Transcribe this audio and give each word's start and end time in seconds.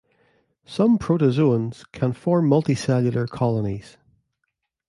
Some 0.65 0.97
protozoans 0.97 1.85
can 1.91 2.13
form 2.13 2.49
multicellular 2.49 3.29
colonies. 3.29 3.97